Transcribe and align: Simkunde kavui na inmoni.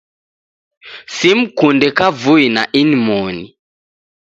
Simkunde 1.15 1.87
kavui 1.97 2.45
na 2.55 2.63
inmoni. 2.81 3.45